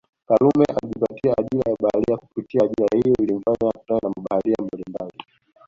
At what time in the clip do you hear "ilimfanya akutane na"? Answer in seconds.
3.19-4.09